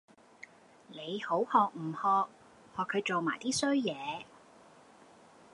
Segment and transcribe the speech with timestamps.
[0.87, 2.27] 你好學唔學！
[2.75, 4.25] 學佢做埋 D 衰野